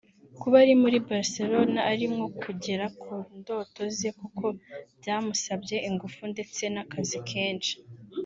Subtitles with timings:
[0.39, 4.45] kuba ari muri Barcelona ari nko kugera ku ndoto ze kuko
[4.99, 7.73] byamusabye ingufu ndetse n’akazi kenshi